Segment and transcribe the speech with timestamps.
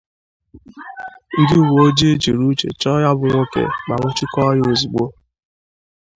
[1.39, 5.05] ndị uweojii jiri uche chọọ ya bụ nwoke ma nwụchikọọ ya ozigbo.